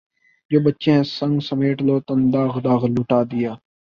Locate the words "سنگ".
1.09-1.35